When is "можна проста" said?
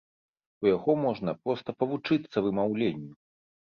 1.03-1.69